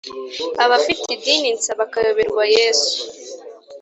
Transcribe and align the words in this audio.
abafite 0.63 1.07
idini 1.15 1.49
nsa, 1.55 1.71
bakayoberwa 1.79 2.43
yesu, 2.55 2.97